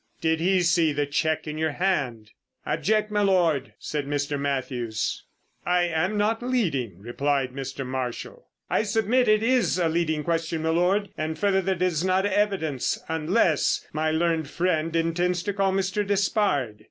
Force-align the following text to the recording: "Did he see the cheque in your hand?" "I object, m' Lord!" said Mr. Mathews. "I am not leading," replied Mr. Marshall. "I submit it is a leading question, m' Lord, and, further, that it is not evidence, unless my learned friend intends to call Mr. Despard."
"Did 0.19 0.39
he 0.39 0.63
see 0.63 0.91
the 0.93 1.05
cheque 1.05 1.45
in 1.45 1.59
your 1.59 1.73
hand?" 1.73 2.31
"I 2.65 2.73
object, 2.73 3.11
m' 3.11 3.23
Lord!" 3.27 3.75
said 3.77 4.07
Mr. 4.07 4.39
Mathews. 4.39 5.25
"I 5.63 5.83
am 5.83 6.17
not 6.17 6.41
leading," 6.41 6.97
replied 6.97 7.51
Mr. 7.53 7.85
Marshall. 7.85 8.47
"I 8.67 8.81
submit 8.81 9.27
it 9.27 9.43
is 9.43 9.77
a 9.77 9.87
leading 9.89 10.23
question, 10.23 10.65
m' 10.65 10.75
Lord, 10.75 11.09
and, 11.19 11.37
further, 11.37 11.61
that 11.61 11.83
it 11.83 11.85
is 11.85 12.03
not 12.03 12.25
evidence, 12.25 12.97
unless 13.09 13.85
my 13.93 14.09
learned 14.09 14.47
friend 14.49 14.95
intends 14.95 15.43
to 15.43 15.53
call 15.53 15.71
Mr. 15.71 16.03
Despard." 16.07 16.79